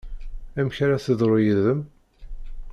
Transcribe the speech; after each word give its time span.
Amek 0.57 0.77
ara 0.85 1.03
teḍru 1.05 1.37
yid-m? 1.45 1.81